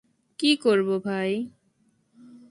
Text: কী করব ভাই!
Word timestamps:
কী 0.39 0.51
করব 0.55 0.89
ভাই! 1.05 1.31